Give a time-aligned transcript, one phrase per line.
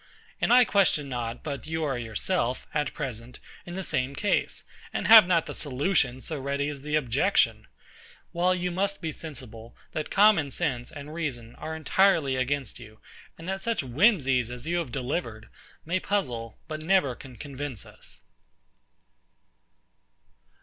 [0.41, 5.05] And I question not, but you are yourself, at present, in the same case, and
[5.07, 7.67] have not the solution so ready as the objection:
[8.31, 12.99] while you must be sensible, that common sense and reason are entirely against you;
[13.37, 15.49] and that such whimsies as you have delivered,
[15.85, 18.21] may puzzle, but never can convince us.